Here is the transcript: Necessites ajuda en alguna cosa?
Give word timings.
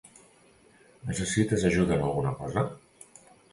Necessites 1.09 1.67
ajuda 1.71 1.95
en 1.99 2.09
alguna 2.09 2.35
cosa? 2.43 2.67